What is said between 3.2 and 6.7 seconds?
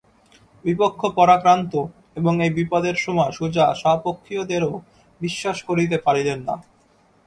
সুজা স্বপক্ষীয়দেরও বিশ্বাস করিতে পারিলেন না।